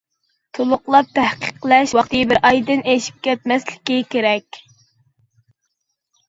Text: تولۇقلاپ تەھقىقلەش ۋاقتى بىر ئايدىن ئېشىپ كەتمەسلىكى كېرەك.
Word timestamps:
تولۇقلاپ 0.57 1.11
تەھقىقلەش 1.17 1.93
ۋاقتى 1.97 2.21
بىر 2.31 2.39
ئايدىن 2.49 2.81
ئېشىپ 2.95 3.21
كەتمەسلىكى 3.29 3.99
كېرەك. 4.17 4.61